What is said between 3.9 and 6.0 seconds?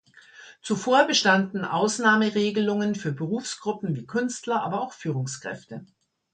wie Künstler, aber auch Führungskräfte.